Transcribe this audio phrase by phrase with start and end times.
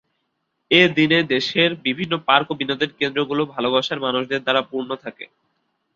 [0.71, 5.25] এ দিনে দেশের বিভিন্ন পার্ক ও বিনোদন কেন্দ্রগুলো ভালোবাসার মানুষদের দ্বারা পূর্ণ থাকে।